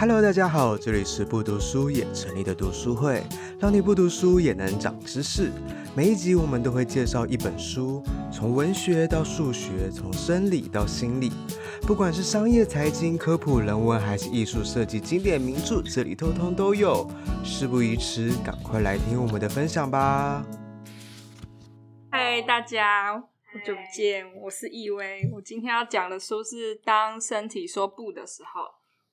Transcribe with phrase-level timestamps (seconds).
[0.00, 3.20] Hello，大家好，这里是不读书也成立的读书会，
[3.58, 5.50] 让你不读书也能长知识。
[5.92, 8.00] 每一集我们都会介绍一本书，
[8.32, 11.32] 从文学到数学，从生理到心理，
[11.82, 17.04] 不管是商业、财经、科普、人文，还是艺术设计、经典名著，这里通通都有。
[17.42, 20.46] 事不宜迟，赶快来听我们的分享吧！
[22.12, 23.18] 嗨，大家。
[23.18, 25.28] 好久不见，我是易薇。
[25.34, 28.60] 我今天要讲的书是《当身体说不的时候》，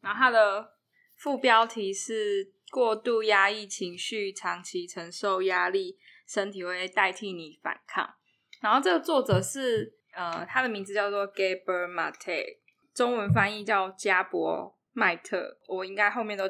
[0.02, 0.75] 然后它的
[1.16, 5.98] 副标题是“过度压抑情绪，长期承受压力，
[6.28, 8.16] 身体会代替你反抗”。
[8.62, 12.58] 然后这个作者是呃，他的名字叫做 Gaber Mate，
[12.94, 15.58] 中文翻译叫加博麦特。
[15.68, 16.48] 我应该后面都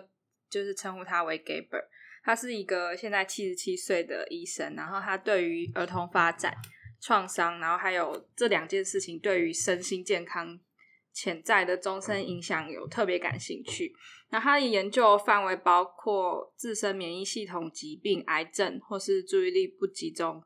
[0.49, 1.85] 就是称呼他为 Gaber。
[2.23, 6.55] 他是一个现在七十七岁的医生，然后他对于儿童发展。
[7.01, 10.59] 创伤，然后还有这两件事情对于身心健康
[11.15, 13.95] 潜在的终身影响有特别感兴趣。
[14.29, 20.43] 那他的研究范围包括自身免疫系统疾病、癌症，或是注意力不集中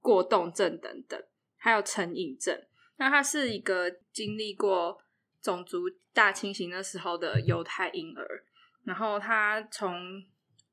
[0.00, 1.20] 过动症等等，
[1.56, 2.56] 还有成瘾症。
[2.98, 4.96] 那他是一个经历过
[5.42, 8.44] 种族大清洗的时候的犹太婴儿，
[8.84, 10.22] 然后他从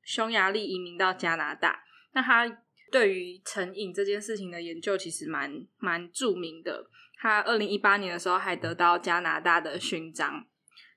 [0.04, 1.82] 匈牙利移民到加拿大。
[2.12, 2.62] 那他。
[2.92, 6.84] 对于成瘾这件事情的研究其实蛮蛮著名的。
[7.20, 10.46] 他二零一八年的时候还得到加拿大的勋章。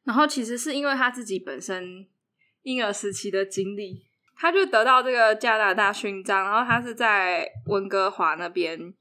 [0.03, 2.07] 然后其实是因为他自己本身
[2.61, 6.43] 婴儿时期的经历，他就得到这个加拿大勋章。
[6.43, 8.93] 然后他是在温哥华那边，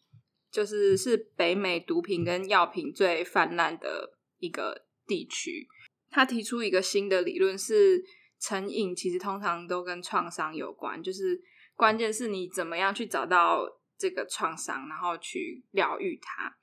[0.50, 5.66] 就是是北美毒品跟药品最泛滥的一个地区。
[6.10, 8.02] 他提出一个新的理论，是
[8.40, 11.40] 成瘾其实通常都跟创伤有关，就是。
[11.74, 13.66] 关键是你怎么样去找到
[13.98, 16.54] 这个创伤，然后去疗愈它。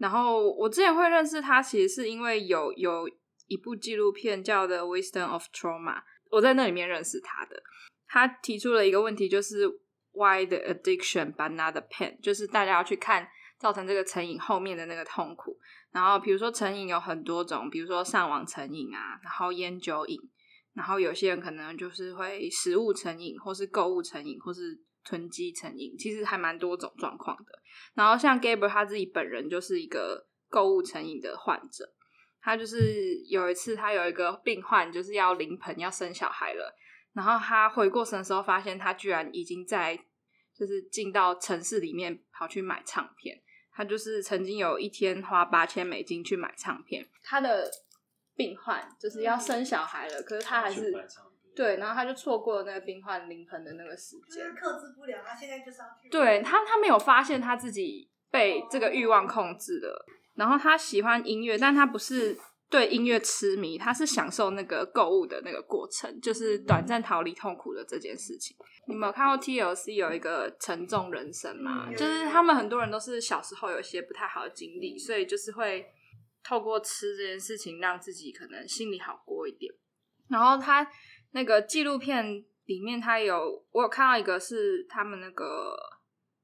[0.00, 3.06] 然后我之前会认识他，其实是因为有有
[3.48, 5.96] 一部纪录片叫《The Wisdom of Trauma》，
[6.30, 7.62] 我在那里面认识他的。
[8.08, 9.68] 他提出了一个问题，就是
[10.12, 12.18] Why the addiction but not the pain？
[12.22, 13.28] 就是大家要去看
[13.58, 15.58] 造成这个成瘾后面的那个痛苦。
[15.92, 20.18] 然后比如说成瘾有很多种，比如说上网成瘾啊，然后烟酒瘾。
[20.72, 27.58] 然后有些人可能就是会食物成瘾，或是购物成瘾，或是囤积成瘾，其实还蛮多种状况的。
[27.94, 31.92] 然后像 Gaber 他自己本人就是一个购物成瘾的患者，
[32.40, 36.76] 他就是有一次他有一个病患就是要临盆要生小孩了，
[37.12, 39.98] 然后他回过神的时候发现他居然已经在
[40.54, 43.40] 就是进到城市里面跑去买唱片，
[43.72, 47.70] 他就是曾经有一天花八千美金去买唱片，他的。
[48.36, 50.90] 病患就是要生小孩了，可是他还是
[51.60, 56.08] 对，然后他就错过了那个病患临盆的那个时间，克制不了，他现在就是要去。
[56.08, 60.06] 对他，他没有发现他自己被这个欲望控制了。
[60.34, 62.34] 然后他喜欢音乐，但他不是
[62.70, 68.56] 对音乐痴迷，他是享受那个购物的那个过程，就是短暂逃离痛苦的这件事情。
[68.86, 71.90] 你们有看过 TLC 有一个沉重人生吗？
[71.92, 75.86] 就是他们很多人都是小时候有一些不太好的经历，所以就是会。
[76.42, 79.70] 透过吃这件事情，让自己可能心里好过一点。
[80.30, 80.82] 然后他
[81.30, 85.76] 那个纪录片里面，他有我有看到一个是他们那个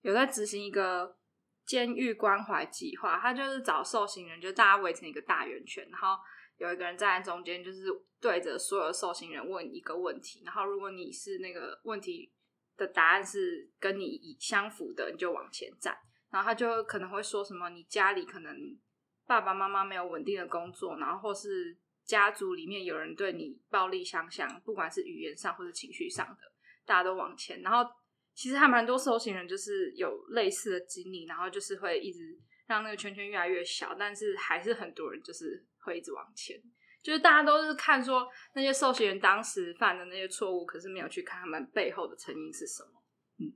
[0.03, 1.17] 有在执行一个
[1.65, 6.17] 监狱关怀计划，他就是找受刑人，就大家围成一个大圆圈，然后
[6.59, 7.87] 有一个人站在中间，就是
[8.21, 10.43] 对着所有受刑人问一个问题。
[10.45, 12.33] 然后如果你是那个问题
[12.77, 15.97] 的答案是跟你相符的，你就往前站。
[16.31, 18.57] 然后他就可能会说什么，你家里可能。
[19.29, 26.39] 爸爸妈妈没有稳定的工作，然后或是家族里面有人对你暴力相向，不管是语言上或是情绪上的，
[26.87, 27.61] 大家都往前。
[27.61, 27.91] 然后
[28.34, 36.56] 其实还蛮多受刑人就是有类似的经历，然后就是会一直让那个圈圈越来越小，但是还是很多人就是会一直往前。
[37.03, 43.03] 就是大家都是看说那些受刑人当时犯的那些错误，可是没有去看他们背后的成因是什么。
[43.41, 43.53] 嗯，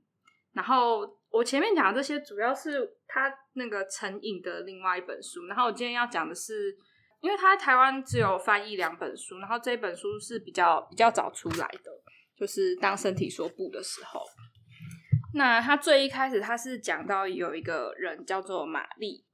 [0.53, 1.17] 然后。
[1.31, 6.75] 我前面讲的这些主要是他那个成瘾的另外一本书，然后我今天要讲的是，
[7.21, 11.91] 因为他在台湾只有翻译两本书，然后这本书是比较比较早出来的，
[12.35, 14.21] 就是当身体说不的时候。
[15.33, 19.25] 那他最一开始他是讲到有一个人叫做玛丽，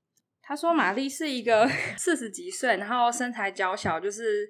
[0.42, 1.68] 他说玛丽是一个
[1.98, 4.48] 四十几岁，然后身材娇小，就是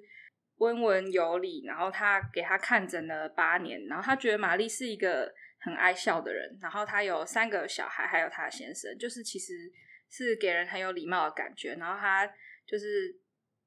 [0.56, 5.32] 温文有礼，然后他给他看诊了八年，然后他觉得玛丽是一个。
[5.60, 9.68] 很爱笑的人，然后他有三个小孩，还有他先生，就是其实
[10.08, 11.74] 是给人很有礼貌的感觉。
[11.74, 12.24] 然后他
[12.64, 13.12] 就是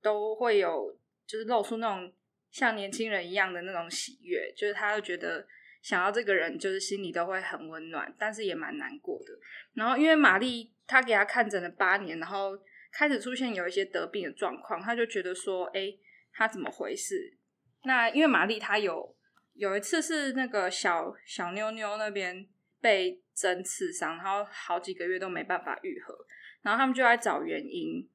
[0.01, 2.13] 都会有，就是露出那种
[2.50, 5.45] 像年轻人一样的那种喜悦，就是他就觉得
[5.81, 9.33] 想要这个人，就是心里都会很温暖，但是也蛮难过的。
[9.74, 12.51] 然后因为玛丽他给他看诊了八年，然后
[12.92, 15.94] 开始出现有一些得病的状况，他就觉得说，哎，
[16.33, 17.38] 他怎么回事？
[17.83, 19.15] 那因为玛丽她有
[19.53, 22.48] 有一次是那个小小妞妞那边
[22.80, 26.13] 被针刺伤，然后好几个月都没办法愈合，
[26.62, 28.07] 然后他们就来找原因。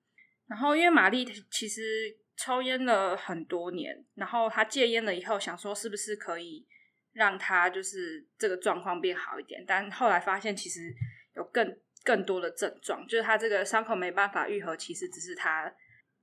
[0.49, 1.83] 然后因为玛丽其实
[2.37, 6.67] 抽烟了很多年，然后她戒烟了以后，想说是不是可以
[7.13, 10.95] 让她就是这个状况变好一点，但后来发现其实
[11.35, 15.73] 有更更多的症状，就是她这个伤口没办法愈合，其实只是她。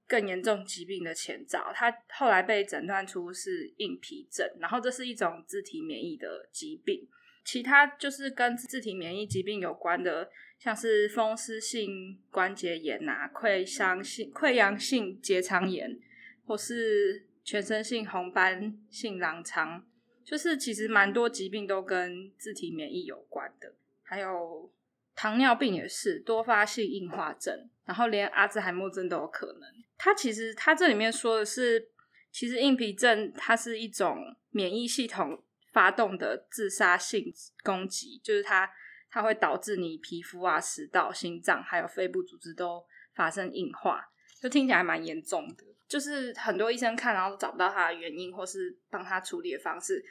[0.05, 7.07] 更严重疾病的前兆，他后来被诊断出是硬皮症，然后这是一种自体免疫的疾病。
[7.45, 10.29] 其他就是跟自体免疫疾病有关的，
[10.63, 15.99] 像是风湿性关节炎呐、啊、溃伤性溃疡性结肠炎，
[16.45, 19.85] 或是全身性红斑性狼疮，
[20.23, 23.73] 就是其实蛮多疾病都跟自体免疫有关的。
[24.03, 24.71] 还有
[25.13, 29.63] 糖尿病也是多发性硬化症，然后连阿兹海默症都有可能。
[29.97, 31.89] 它其实，它这里面说的是，
[32.31, 35.43] 其实硬皮症它是一种免疫系统
[35.73, 37.33] 发动的自杀性
[37.65, 38.71] 攻击，就是它
[39.13, 42.83] 它会导致你皮肤啊、食道、心脏还有肺部组织都
[43.13, 44.03] 发生硬化，
[44.41, 45.63] 就听起来蛮严重的。
[45.87, 50.03] 就是很多医生看然后都找不到它的原因，或是帮他处理的方式。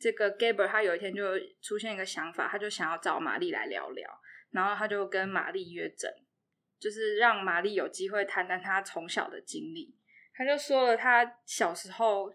[0.00, 4.10] 这个 Gaber 他有一天就出现一个想法，他就想要找玛丽来聊聊，
[4.50, 6.10] 然后他就跟玛丽约诊。
[6.78, 9.94] 就是让玛丽有机会谈谈她从小的经历，
[10.34, 12.30] 他就说了他小时候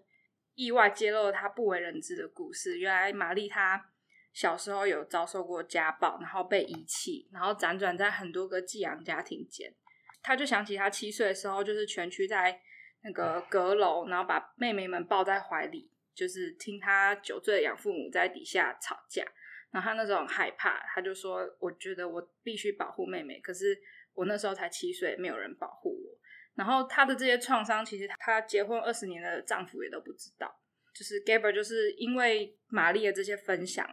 [0.55, 2.79] 意外揭露了她不为人知的故事。
[2.79, 3.90] 原来玛丽她
[4.33, 9.73] 小时候有遭受过家暴，然后被遗弃，然后辗转在很多个寄养家庭间。
[10.21, 12.61] 他就想起他七岁的时候，就是蜷曲在
[13.03, 19.23] 那个阁楼，然后把妹妹们抱在怀里，就是听他酒醉的养父母在底下吵架。
[19.71, 23.79] 然后他那时候很害怕，他就说：“我觉得我必须保护妹妹。”可是。
[24.13, 26.19] 我那时候才七岁，没有人保护我。
[26.53, 30.53] 然后他的这些创伤，其实他结婚二十年的丈夫也都不知道。
[30.93, 33.87] 就是 Gaber 就是因为玛丽的这些分享，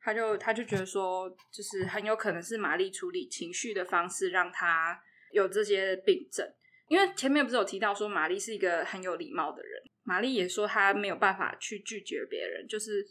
[0.00, 5.00] 他就他就觉得说，就是很有可能是玛丽处理情绪的方式让他
[5.32, 6.46] 有这些病症。
[6.88, 13.06] 因为前面不是有提到说玛丽是一个很有礼貌的人，玛丽也说她没有办法去拒绝别人，就是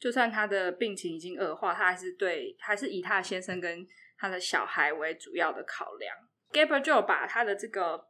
[0.00, 3.86] 就算她的病情已经恶化，她还是对还是以她的先生跟。
[4.22, 6.14] 他的小孩为主要的考量
[6.52, 8.04] ，Gaber 就有把他的这个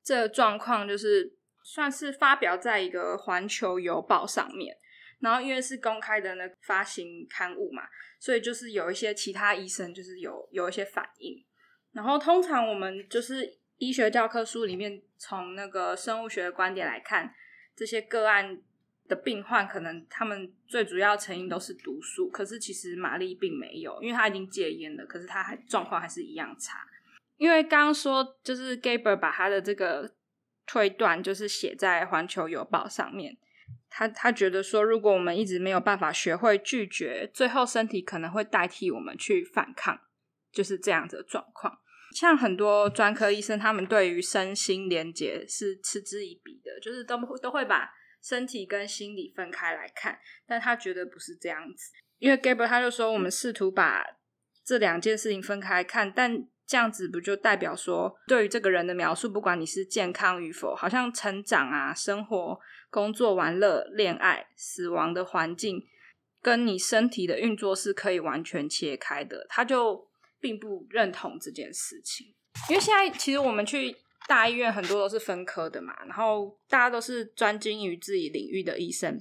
[0.00, 4.76] 这状况，就是算是发表在一个《环球邮报》上面。
[5.20, 7.82] 然后因为是公开的那发行刊物嘛，
[8.18, 11.44] 所以就是有一些其他医生就是有有一些反应。
[11.92, 17.34] 然后通常我们就是医学教科书里面从那个生物学的观点来看，
[17.74, 18.62] 这些个案。
[19.08, 26.80] 的病患可能他们最主要成因都是毒素，可是其实玛丽并没有，因为她已经戒烟了，可是她还状况还是一样差。
[27.36, 30.12] 因为刚刚说就是 Gaber 把他的这个
[30.66, 33.36] 推断就是写在《环球邮报》上面，
[33.88, 39.98] 他他觉得说，如果我们一直没有办法学会拒绝，最后身体可能会代替我们去反抗，
[40.52, 41.78] 就是这样子的状况。
[42.14, 47.90] 像很多专科医生，他们对于身心连结是嗤之以鼻的，就是都都会把。
[48.22, 50.18] 身体跟心理分开来看，
[50.48, 54.04] 但他觉得不是这样子，因为 Gaber 他就说，我们试图把
[54.64, 62.58] 这两件事情分开看，但这样子不就代表说，对于这个人的描述，不管你是健康与否，好像成长啊、生活、
[62.90, 65.86] 工作、玩乐、恋爱、死亡的环境，
[66.40, 70.08] 跟你身体的运作是可以完全切开的，他就
[70.40, 72.34] 并不认同这件事情，
[72.68, 73.96] 因为现在其实我们去。
[74.28, 79.16] 大医院很多都是分科的嘛，然后大家都是专精于自己领域的医生，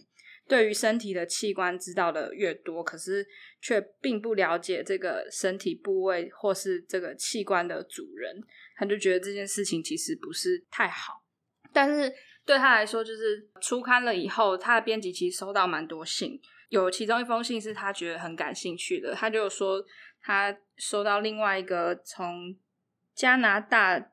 [0.47, 3.23] 对于身体的器官知道的越多，可是
[3.61, 8.41] 却并不了解这个身体部位或是这个器官的主人，
[8.77, 11.23] 他就觉得这件事情其实不是太好。
[11.71, 12.11] 但是
[12.45, 19.83] 对他来说，就是出刊了以后，他的编辑其实收到蛮多信，有其中一封信是他觉得很感兴趣的，他就说
[20.21, 22.55] 他收到另外一个从
[23.13, 24.11] 加拿大。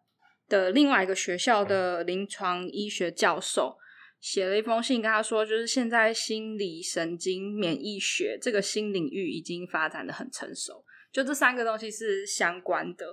[0.48, 3.78] 的另外一个学校的临床医学教授
[4.20, 13.06] 写了一封信，跟他说，就是现在心理神经免疫学这个新领域已经发展的很成熟，就这三个东西是相关的。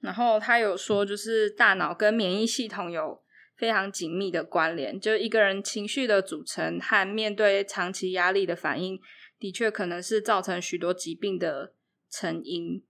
[0.00, 3.21] 然后他有说，就是大脑跟免疫系统有
[3.62, 9.00] 非常紧密的关联，就一个人情绪的组成和面对长期压力的反应，
[9.38, 11.72] 的确可能是造成许多疾病的
[12.10, 12.84] 成因。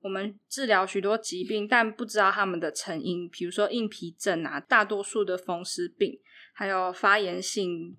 [0.00, 6.18] 我们治疗许多疾病，但不知道他们的成因，比如说硬皮症啊，大多数的风湿病，
[6.54, 7.98] 还有发炎性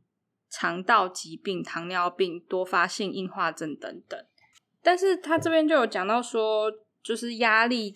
[0.49, 4.19] 肠道疾病、糖尿病、多发性硬化症等等。
[4.81, 6.71] 但是他这边就有讲到说，
[7.03, 7.95] 就是压力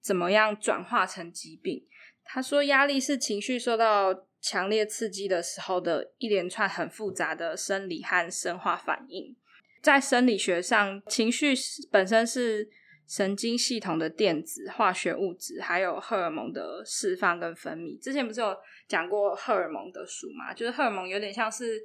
[0.00, 1.86] 怎么样转化成疾病。
[2.26, 9.34] 他说，压力是情绪受到强烈刺激的时候的一连串很复杂的生理和生化反应。
[9.80, 11.54] 在生理学上，情绪
[11.90, 12.68] 本身是
[13.06, 17.96] 神经系统的电子、化学物质，还有荷尔蒙的释放跟分泌。
[18.02, 18.56] 之前不是有
[18.88, 20.52] 讲过荷尔蒙的书吗？
[20.52, 21.80] 就是荷尔蒙有点像是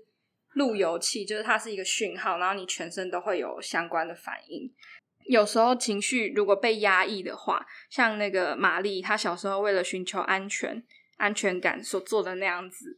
[0.53, 4.71] 路由器，就是它是一个讯号，然后你全身都会有相关的反应。
[5.25, 10.83] 有时候情绪如果被压抑的话，像那个玛丽，她小时候为了寻求安全、
[11.17, 12.97] 安全感所做的那样子，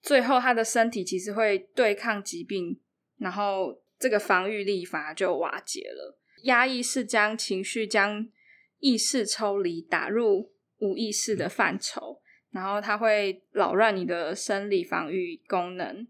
[0.00, 2.80] 最后她的身体其实会对抗疾病，
[3.18, 3.80] 然后。
[4.00, 6.18] 这个防御力反而就瓦解了。
[6.44, 8.26] 压抑是将情绪将
[8.78, 16.08] 意识抽离，打入无意识的范畴，然后它会扰乱你的生理防御功能。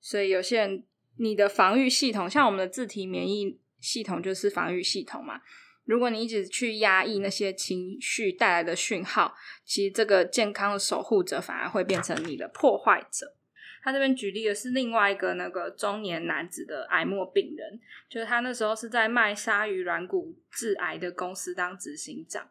[0.00, 0.84] 所以有些人，
[1.18, 5.40] 你的防御系统，像我们的自体免疫系统就是防御系统嘛。
[5.84, 13.34] 如果你一直去压抑那些情绪带来的讯号，其实这个健康的守护者反而会变成你的破坏者。
[13.80, 22.46] 他这边举例的是另外一个那个中年男子的癌末病人，就是他那时候是在卖鲨鱼软骨治癌的公司当执行长，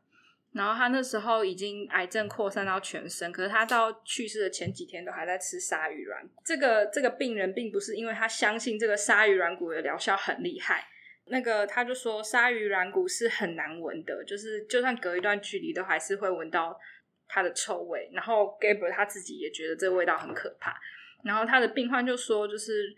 [0.53, 6.41] 然后他那时候已经癌症扩散到全身，可是他到去世的前几天都还在吃鲨鱼软骨。
[6.43, 10.87] 这个这个病人并不是因为他相信这个鲨鱼软骨的疗效很厉害，
[11.29, 16.79] 那个他就说鲨鱼软骨是很难闻的，就是就算隔一段距离都还是会闻到
[17.27, 18.09] 它的臭味。
[18.13, 20.75] 然后 Gabriel 他自己也觉得这个味道很可怕。
[21.23, 22.95] 然后他的病患就说：“就是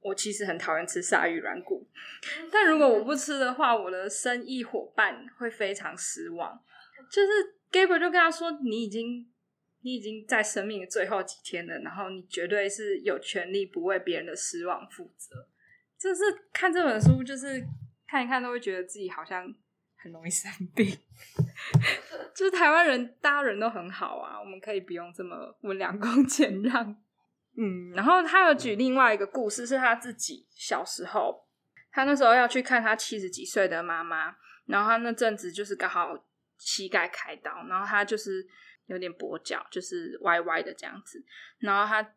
[0.00, 1.88] 我其实很讨厌吃鲨鱼软骨，
[2.52, 6.62] 但如果我不吃的话，我的生意伙伴会非常失望。”
[7.10, 7.28] 就是
[7.72, 9.26] Gabriel 就跟他说：“你已经
[9.80, 15.48] 你已经在生命的最后几天了，然后你绝对是有权利不为别人的失望负责。”
[16.02, 17.64] 就是看这本书，就是
[18.08, 19.46] 看一看都会觉得自己好像
[19.96, 20.86] 很容易生病。
[22.34, 26.84] 就是台湾人，大家人都很好啊，我们可以不用这么温良恭俭让。
[27.56, 31.46] 嗯，然后他有举另外一个故事，是他自己小时候，
[31.92, 34.34] 他那时候要去看他七十几岁的妈妈，
[34.66, 36.08] 然后他那阵子就是刚好
[36.56, 38.44] 膝盖开刀，然后他就是
[38.86, 41.22] 有点跛脚，就是歪歪的这样子，
[41.58, 42.14] 然后他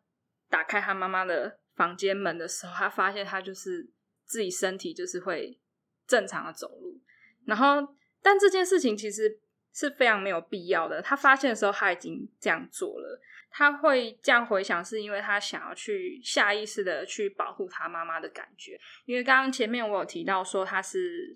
[0.48, 3.88] 打开他妈妈的房间门的时候，他发现他就是
[4.24, 5.60] 自己身体就是会
[6.06, 7.00] 正常的走路，
[7.44, 9.38] 然后但这件事情其实
[9.72, 13.20] 是非常没有必要的，他发现的时候他已经这样做了。
[13.48, 18.78] 他会这样回想，是因为他想要去下意识的去保护他妈妈的感觉。
[19.06, 21.34] 因为刚刚前面我有提到说他是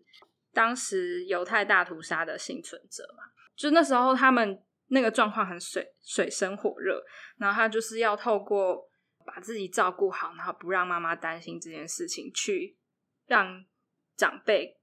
[0.52, 3.24] 当时犹太大屠杀的幸存者嘛，
[3.56, 7.02] 就那时候他们那个状况很水水深火热，
[7.38, 8.89] 然后他就是要透过
[9.32, 12.76] 把自己照顾好，然后不让妈妈担心这件事情，去
[13.26, 13.64] 让
[14.16, 14.76] 长辈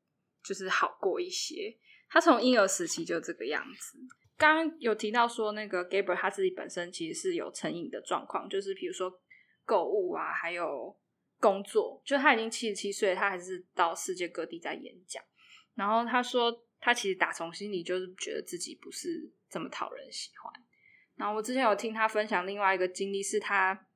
[0.43, 1.77] 就是好过一些。
[2.09, 3.99] 他从婴儿时期就这个样子。
[4.37, 9.11] 刚刚有提到说，那个 Gabriel 他自己本身其实是有成瘾的状况，就是比如说
[9.65, 10.95] 购物啊，还有
[11.39, 15.21] 工作，就他已经七十七岁，他还是到世界各地在演讲。
[15.75, 20.53] 然后他说，他其实打从心里就是觉得自己不是这么讨人喜欢。
[21.15, 23.86] 然后我之前有听他分享另外一个经历，是他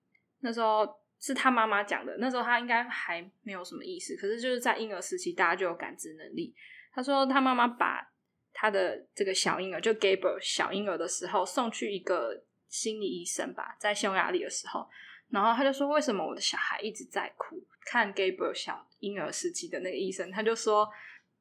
[0.41, 0.87] 那时候
[1.19, 6.53] 是他妈妈讲的，那时候他应该还没有什么意识，可是就是在婴儿时期，大家就有感知能力。
[6.93, 8.09] 他说他妈妈把。
[8.53, 14.85] 他的这个小婴儿，就 Gabriel 小婴儿的时候，送去一个心理医生吧，在匈牙利的时候，
[15.29, 20.87] 然后他就说：“为什么我的小孩一直在哭？”看 Gabriel 小婴儿时期的那个医生，他就说：“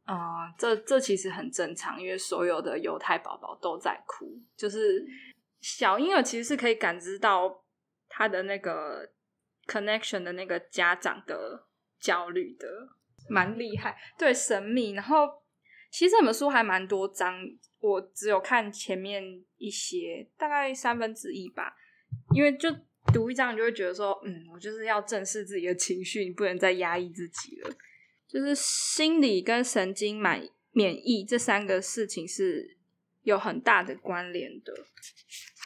[0.07, 5.05] 啊、这这其实很正常，因为所有的犹太宝宝都在哭，就是
[5.61, 7.60] 小婴儿其实是可以感知到
[8.11, 9.11] 他的那个
[9.67, 11.67] connection 的那个家长的
[11.99, 12.69] 焦虑的，
[13.31, 15.41] 蛮厉害，对，神秘，然后。”
[15.93, 17.35] 其实这本书还蛮多章，
[17.81, 21.75] 我只有看前面一些，大概三分之一吧。
[22.33, 22.73] 因为就
[23.13, 27.71] 读一章，你就会觉得说，嗯，我就是要正视自己的情绪，你不能再压抑自己了。
[28.29, 32.79] 就是心理跟神经免免疫这三个事情是
[33.23, 34.73] 有很大的关联的。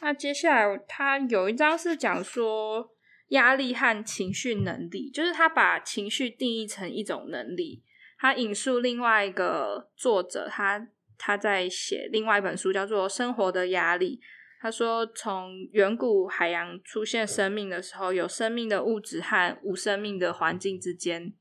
[0.01, 2.91] 那接下来他有一章是讲说
[3.29, 7.83] 压力和情绪能力，就是他把情绪定义成一种能力。
[8.17, 14.19] 他引述另外一个作者，他他在写另外一本书，叫做《生活的压力》。
[14.61, 21.33] 他说，从远古海洋出现生命的时候，有生命的物质和无生命的环境之间，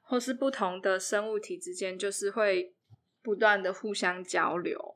[0.00, 2.74] 或是不同的生物体之间，就是会
[3.22, 4.91] 不断的互相交流。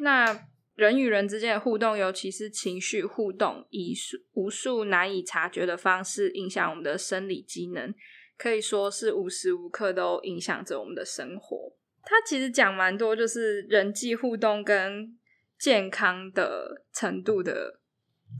[0.00, 3.94] 那人与人之间的互动，尤其是情绪互动，以
[4.32, 7.94] 无数难以察觉的方式影响我们的生理机能。
[8.36, 11.74] 可以说是无时无刻都影响着我们的生活。
[12.02, 15.14] 他其实讲蛮多，就是人际互动跟
[15.58, 17.78] 健康的程度的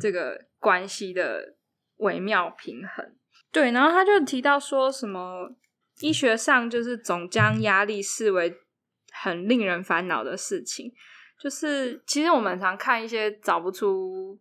[0.00, 1.56] 这个关系的
[1.98, 3.14] 微妙平衡。
[3.52, 5.54] 对，然后他就提到说什么
[6.00, 8.56] 医学上就是总将压力视为
[9.12, 10.90] 很令人烦恼的事情，
[11.40, 14.38] 就是其实我们常看一些找不出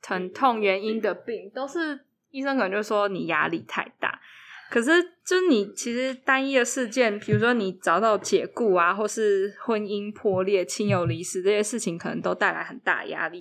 [0.00, 1.98] 疼痛原因的病，都是
[2.30, 4.20] 医生可能就说你压力太大。
[4.68, 13.40] 可是，就是你其实单一的事件，比如说你找到解雇啊，或是婚姻破裂、亲友离世这些事情，可能都带来很大压力。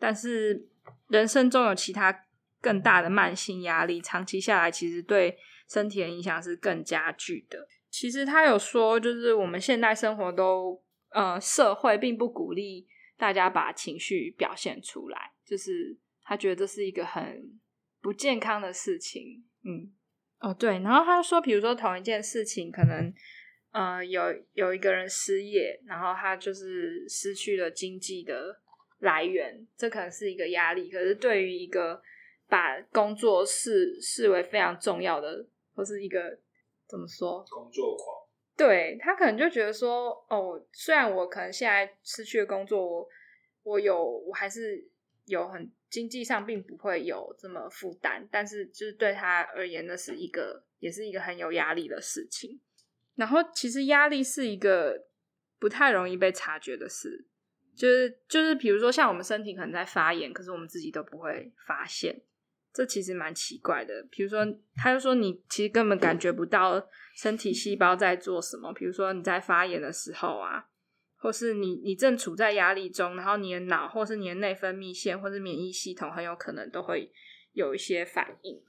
[0.00, 0.66] 但是，
[1.08, 2.24] 人生中有其他
[2.60, 7.68] 更大的慢性压力，长期下来，其实对身体的影响是更加剧的。
[7.88, 12.86] 其实他有说，就是我们现代生活都，呃，社会并不鼓励
[13.16, 17.58] 大家把情绪表现出来，就是他觉得这是一个很
[18.00, 19.44] 不健康的事情。
[19.64, 19.92] 嗯。
[20.40, 23.12] 哦，对，然后他说，比如说同一件事情，可能
[23.72, 24.22] 呃有
[24.52, 28.60] 有一个人失业，然后他就是失去了经济的
[29.00, 30.88] 来源，这可能是一个压力。
[30.90, 32.00] 可是对于一个
[32.46, 36.38] 把工作视视为非常重要的，或是一个
[36.86, 38.17] 怎么说工作狂，
[38.58, 43.08] 对，他可能就觉得说，哦，虽然我可能现在失去了工作，我
[43.62, 44.86] 我有我还是
[45.24, 45.72] 有很。
[45.90, 52.60] 经济上并不会有这么负担，但是就是对他而言，那是一个也是一个很有压力的事情。
[53.14, 55.06] 然后，其实压力是一个
[55.58, 57.24] 不太容易被察觉的事，
[57.74, 62.20] 就是就是比如说像我们身体可能在发炎，可是我们自己都不会发现，
[62.78, 64.06] 这其实蛮奇怪的。
[64.08, 66.80] 比如说，他就说你其实根本感觉不到
[67.16, 70.66] 身体细胞在做什么，比如说你在发炎的时候啊。
[71.20, 77.10] 或是你你正处在压力中，然后你的脑或是你的内分泌腺或是免疫系统很有可能都会
[77.54, 78.62] 有一些反应。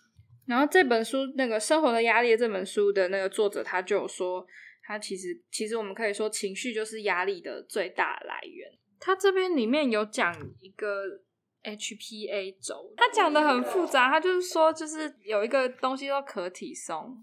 [0.48, 4.44] 然后这本书那个《生活的压力》这本书的那个作者他就有说，
[4.82, 8.68] 他其实其实我们可以说情绪就是压力的最大来源。
[9.00, 11.22] 他这边里面有讲一个
[11.64, 17.18] HPA 轴，他讲的很复杂，他就是说就是有一个东西叫可体松，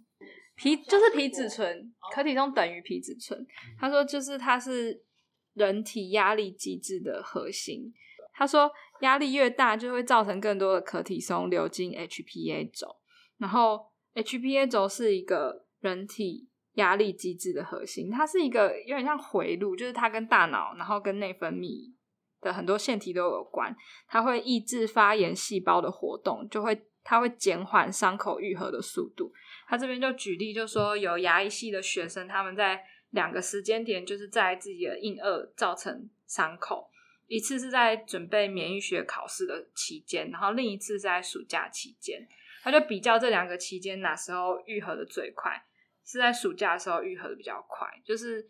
[0.55, 3.47] 皮就是皮质醇，可体松等于皮质醇。
[3.79, 5.03] 他说就是它是。
[5.57, 7.91] 人体压力机制的核心，
[8.35, 8.71] 他说
[9.01, 12.95] 压力越大，就会造成更多的可体松流经 HPA 轴，
[13.39, 21.91] 然后 HPA 轴是一个人体压力机制的核心，它是一个有点像回路，就是它跟大脑，然后跟内分泌
[22.47, 23.77] 的很多腺体都有关，
[24.09, 29.33] 它会抑制发炎细胞的活动，就会它会减缓伤口愈合的速度。
[29.69, 36.89] 他这边就举例，就说有牙医系的学生，他们在两个时间点就是在自己的硬腭造成伤口，
[37.27, 42.27] 一次是在准备免疫学考试的期间，然后另一次是在暑假期间。
[42.63, 45.53] 他就比较这两个期间哪时候愈合的最快，
[46.05, 47.87] 是在暑假的时候愈合的比较快。
[48.05, 48.45] 就是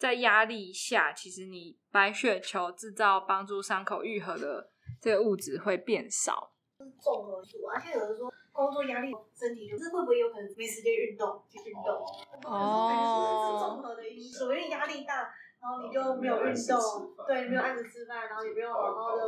[0.00, 6.54] 在压力下，其实你白血球制造帮助伤口愈合的这个物质会变少。
[6.98, 8.32] 综合素啊，而且有人说。
[8.52, 12.04] 工作压力，身体就是会不会有可能没时间运动去运动？
[12.44, 15.32] 哦，是综合的因素，因为压力大，
[15.62, 16.76] 然后你就没有运动，
[17.26, 19.22] 对，没有按时吃饭，然后也没有好好的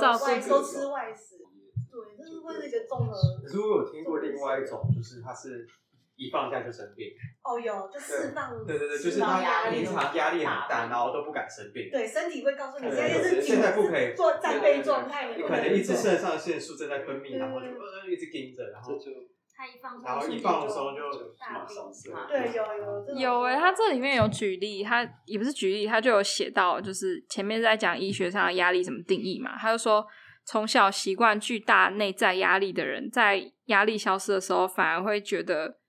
[0.00, 1.36] 照顾，多吃外食，
[1.90, 3.12] 对，这是会是一个综合。
[3.42, 5.66] 可是我有听过另外一种，就是它是
[6.20, 7.08] 一放假就生病。
[7.42, 11.88] 哦，有，就释放，对对对，就是他平常压力很大，然后都不敢生病。
[11.90, 17.66] 对，身体会告诉你，现在是现在不可以做战备状态，你可能一直肾上腺素正在分泌，然后就
[18.12, 18.70] 一直盯着。
[18.70, 19.10] 然后就，
[19.56, 21.00] 他一放松，然后一放的时候就
[21.40, 22.12] 马上死。
[22.28, 29.56] 对，有有有诶，他这里面有举例，他也不是举例，他就有写到，就是前面在讲医学上的压力怎么定义嘛。
[29.58, 30.06] 他就说，
[30.44, 35.79] 从小习惯巨大内在压力的人，在压力消失的时候，反而会觉得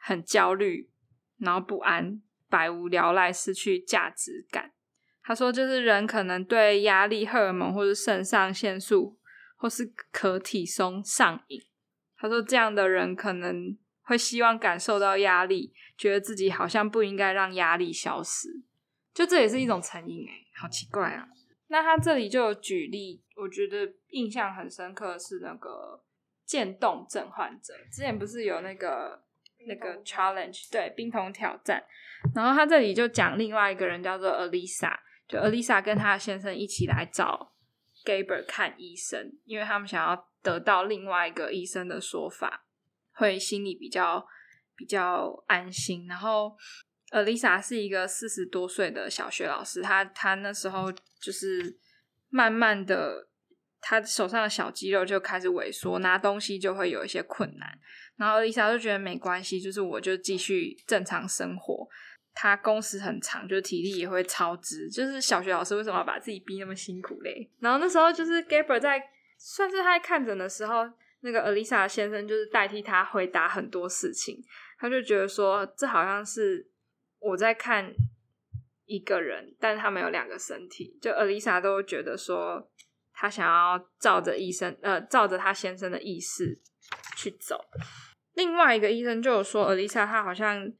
[0.00, 0.90] 很焦虑，
[1.38, 4.72] 然后不安，百无聊赖，失去价值感。
[5.22, 9.18] 他说，就是人可能对压力荷尔蒙或是肾上腺素
[9.56, 11.62] 或是可体松上瘾。
[12.16, 18.48] 他说：“这样的人可能会希望感受到压力，觉得自己好像不应该让压力消失，
[19.14, 21.28] 就这也是一种成瘾哎，好奇怪啊！
[21.68, 26.02] 那他这里就有举例，我觉得印象很深刻的是那个
[26.44, 29.22] 渐冻症患者，之前不是有那个
[29.66, 31.82] 那个 challenge 对冰桶挑战，
[32.34, 34.96] 然后他这里就讲另外一个人叫做 Alisa，
[35.28, 37.52] 就 Alisa 跟她的先生一起来找
[38.04, 42.64] Gaber 看医生，因为他们想要。”得到另外一个医生的说法，
[43.12, 44.26] 会心里比较
[44.74, 46.06] 比较安心。
[46.06, 46.56] 然后
[47.10, 51.78] ，Alisa 是一个四十多岁的小学老师，她她那时候就是
[52.30, 53.28] 慢慢的，
[53.82, 57.78] 他手上的小肌肉就开始萎缩，拿东西就会有一些困难。
[58.20, 61.88] 然后 Alisa 就觉得没关系，就是我就继续正常生活。
[62.32, 64.88] 他工时很长，就体力也会超支。
[64.88, 67.50] 就是小学老师为什么要把自己逼那么辛苦嘞？
[67.58, 69.02] 然后那时候就是 Gaber 在。
[69.42, 70.86] 算是他在看诊的时候，
[71.20, 74.38] 那个 Alisa 先生就是代替他回答很多事情，
[74.78, 76.68] 他就觉得说，这好像是
[77.18, 77.90] 我在看
[78.84, 82.70] 一个人，但是他们有两个身体，就 Alisa 都觉得说，
[83.14, 86.60] 他想要照着医生，呃，照着他先生的意识
[87.16, 87.64] 去走。
[88.34, 90.72] 另外一个医生就有说，Alisa 他好像。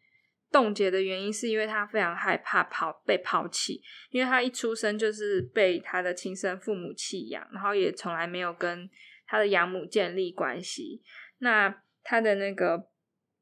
[0.52, 8.90] 冻结的原因是因为她非常害怕抛被抛弃，因为她一出生就是被她的亲生父母弃养，然后也从来没有跟
[9.28, 11.00] 他的养母建立关系。
[11.38, 12.84] 那他的那个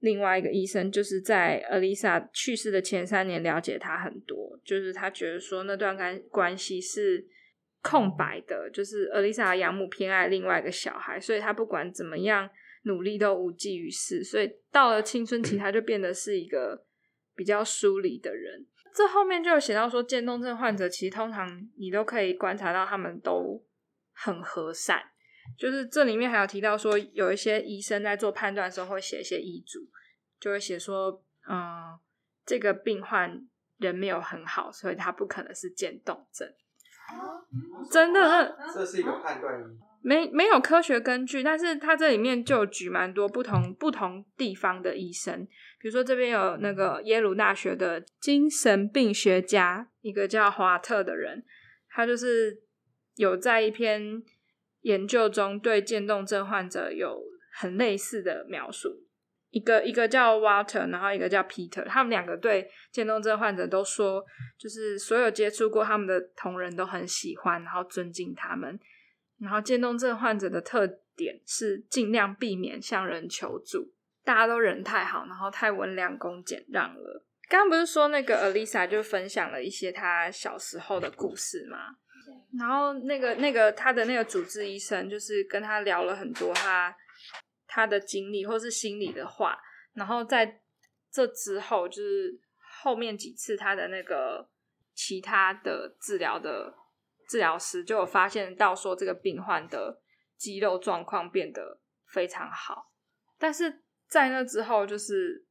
[0.01, 7.27] 另外一个医生，就是在 Alisa 去世的前三年了解他很多，就是他觉得说那段关关系是
[7.81, 12.51] 空白的，就是 Alisa 养母偏爱另外一个小孩，所以他不管怎么样
[12.88, 16.85] 努力都无济于事，所以到了青春期 他就变得是一个。
[17.38, 23.64] 比较疏离的人，这后面就有写到说，渐冻症患者其实通常你都可以观察到他们都
[24.12, 25.01] 很和善。
[25.57, 29.79] 就是这里面还有提到说，有一些医生在做判断的时候会写一些遗嘱，
[30.40, 31.96] 就会写说，嗯，
[32.44, 33.40] 这个病患
[33.77, 36.53] 人没有很好，所以他不可能是渐冻症。
[37.88, 39.55] 真的，这是一个判断。
[40.09, 45.44] 没没有科学根据，但是他这里面就举蛮多不同不同地方的医生，
[45.79, 51.44] 比如说这边有那个耶鲁大学的精神病学家，一个叫华特的人，
[51.90, 52.59] 他就是
[53.16, 54.23] 有在一篇
[54.81, 58.88] 研究中对渐冻症患者有很类似的描述，
[59.51, 64.25] 一个一个叫 Water，然后一个叫 Peter，他们两个对渐冻症患者都说，
[64.59, 68.81] 就是所有接触过他们的同仁都很喜欢，然后尊敬他们。
[69.38, 73.92] 然后渐冻症患者的特点是尽量避免向人求助，
[74.24, 77.24] 大家都人太好，然后太温良恭俭让了。
[77.48, 81.79] 刚刚不是说那个 Alisa 就分享了一些她小时候的故事吗？
[82.59, 86.94] 然后那个那个她的那个主治医生就是跟她聊了很多她
[87.66, 89.57] 她的经历或是心里的话，
[89.94, 90.61] 然后在
[91.12, 92.38] 这之后就是
[92.83, 94.48] 后面几次她的那个
[94.94, 96.74] 其他的治疗的。
[97.29, 100.01] 治疗师就有发现到说，这个病患的
[100.37, 102.91] 肌肉状况变得非常好，
[103.38, 105.45] 但是在那之后，就是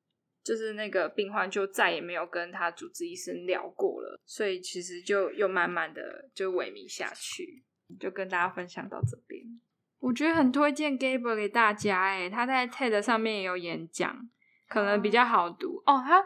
[0.44, 7.64] 就是那个病患就再也没有跟他主治医生聊过了，所以其实就又慢慢的就萎靡下去。
[8.00, 9.42] 就跟大家分享到这边，
[10.00, 14.30] 我觉得很推荐 Gabe 给大家，哎，他在 TED 上面也有演讲，
[14.68, 16.04] 可能比较好读哦。
[16.06, 16.26] 他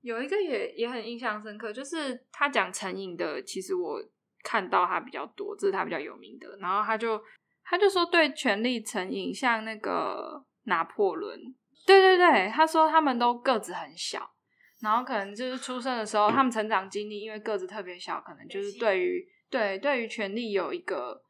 [0.00, 4.00] 有一个也也很印象深刻，就是他讲成瘾的，其实我。
[4.42, 6.56] 看到他比较多，这是他比较有名的。
[6.58, 7.22] 然后他就
[7.64, 11.38] 他就说，对权力成瘾，像那个拿破仑，
[11.86, 14.28] 对对对，他说他们都个子很小，
[14.80, 21.22] 然后可能就是出生的时候，他们成长经历，因为个子特别小，可能就是对于对对于权力有一个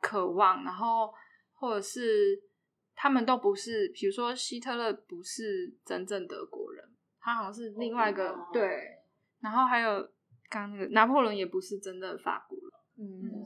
[0.00, 1.12] 渴望，然后
[1.54, 2.38] 或者是
[2.94, 6.84] 他们都不是，比如说希特勒不是真正德国人，
[7.20, 8.82] 他好像是另外一个对，
[9.40, 10.08] 然后还有。
[10.48, 13.44] 刚那个拿破仑也不是真的法国人，嗯，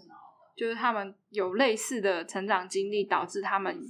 [0.57, 3.81] 就是他们有类似的成长经历，导致他们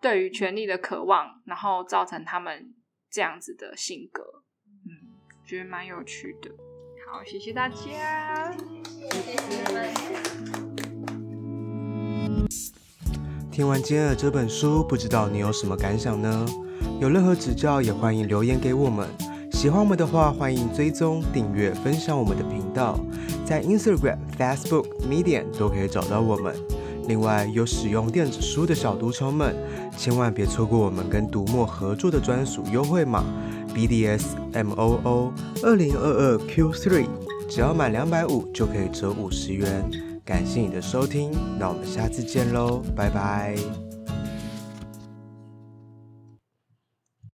[0.00, 2.74] 对于权力的渴望，然后造成他们
[3.10, 4.42] 这样子的性格，
[4.86, 5.12] 嗯，
[5.44, 6.50] 觉得蛮有趣的。
[7.06, 8.52] 好，谢谢大家。
[8.52, 9.36] 谢谢。
[13.52, 16.44] 听完今天的这本书，不知道你有什么感想呢？
[17.00, 19.08] 有任何指教，也欢迎留言给我们。
[19.64, 23.00] 喜欢我们的话，欢迎追踪、订阅、分享我们的频道，
[23.46, 26.54] 在 Instagram、Facebook、Medium 都可以找到我们。
[27.08, 29.56] 另外，有使用电子书的小读虫们，
[29.96, 33.24] 千万别错过我们跟读墨合作的专属优惠码
[33.74, 37.06] BDSMOO 二零二二 Q3，
[37.48, 39.82] 只要满两百五就可以折五十元。
[40.26, 43.56] 感谢你的收听，那我们下次见喽，拜拜。